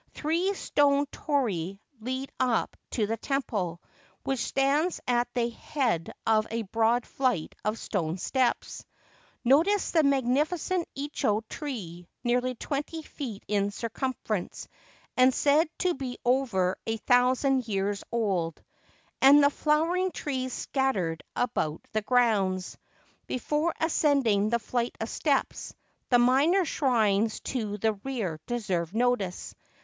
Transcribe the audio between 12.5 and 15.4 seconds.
20 feet in circumference, and